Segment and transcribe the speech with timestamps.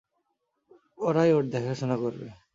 [0.97, 2.27] ওরাই ওর দেখাশোনা করবে।